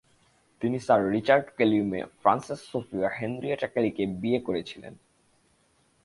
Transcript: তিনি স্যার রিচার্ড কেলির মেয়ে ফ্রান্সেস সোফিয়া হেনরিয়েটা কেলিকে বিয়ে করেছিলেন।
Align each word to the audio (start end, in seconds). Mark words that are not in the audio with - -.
তিনি 0.61 0.77
স্যার 0.79 1.01
রিচার্ড 1.11 1.45
কেলির 1.57 1.83
মেয়ে 1.83 2.05
ফ্রান্সেস 2.21 2.59
সোফিয়া 2.71 3.09
হেনরিয়েটা 3.09 3.67
কেলিকে 3.67 4.03
বিয়ে 4.21 4.39
করেছিলেন। 4.39 4.93